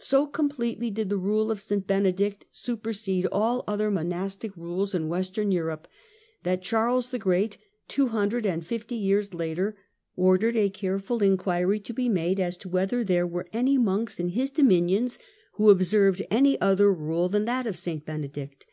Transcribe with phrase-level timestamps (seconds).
[0.00, 1.86] So completely did the rule of St.
[1.86, 5.88] Benedict supersede all other monastic rules in Western Europe
[6.42, 7.56] that Charles the Great,
[7.88, 9.74] two hundred and fifty years later,
[10.14, 14.28] ordered a careful inquiry to be made as to whether there were any monks in
[14.28, 15.18] his dominions
[15.52, 18.04] who observed any other rule than that of St.
[18.04, 18.66] Benedict.